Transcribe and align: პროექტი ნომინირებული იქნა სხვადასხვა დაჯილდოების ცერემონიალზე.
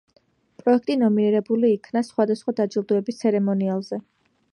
პროექტი 0.61 0.95
ნომინირებული 1.01 1.69
იქნა 1.73 2.03
სხვადასხვა 2.07 2.55
დაჯილდოების 2.61 3.21
ცერემონიალზე. 3.21 4.01